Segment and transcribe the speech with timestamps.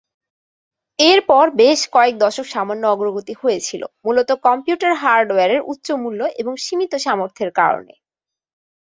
[0.99, 7.51] এরপর বেশ কয়েক দশক সামান্য অগ্রগতি হয়েছিল, মূলত কম্পিউটার হার্ডওয়্যারের উচ্চ মূল্য এবং সীমিত সামর্থ্যের
[7.59, 7.93] কারণে।